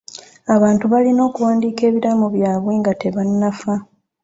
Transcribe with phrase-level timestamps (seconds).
[0.55, 3.73] Abantu balina okuwandiika ebiraamo byabwe nga tebannafa.